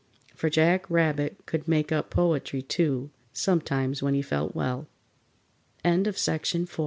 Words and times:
For 0.33 0.49
Jack 0.49 0.89
Rabbit 0.89 1.45
could 1.45 1.67
make 1.67 1.91
up 1.91 2.09
poetry, 2.09 2.63
too, 2.63 3.11
sometimes 3.33 4.01
when 4.01 4.15
he 4.15 4.23
felt 4.23 4.55
well. 4.55 4.87
THE 5.83 6.01
CROW'S 6.11 6.25
COMPANY 6.51 6.67